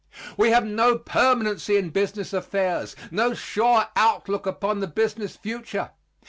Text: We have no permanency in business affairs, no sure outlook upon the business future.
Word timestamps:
We 0.35 0.49
have 0.49 0.65
no 0.65 0.97
permanency 0.97 1.77
in 1.77 1.91
business 1.91 2.33
affairs, 2.33 2.95
no 3.11 3.35
sure 3.35 3.85
outlook 3.95 4.47
upon 4.47 4.79
the 4.79 4.87
business 4.87 5.35
future. 5.35 5.91